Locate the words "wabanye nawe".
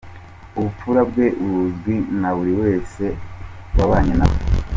3.77-4.39